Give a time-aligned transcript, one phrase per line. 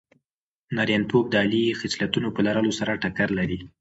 [0.75, 3.59] نارینتوب د عالي خصلتونو په لرلو سره ټکر لري.